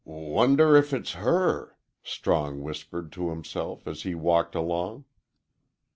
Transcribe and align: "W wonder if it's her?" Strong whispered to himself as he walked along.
"W 0.03 0.29
wonder 0.33 0.75
if 0.75 0.93
it's 0.93 1.11
her?" 1.11 1.77
Strong 2.01 2.63
whispered 2.63 3.11
to 3.11 3.29
himself 3.29 3.87
as 3.87 4.01
he 4.01 4.15
walked 4.15 4.55
along. 4.55 5.05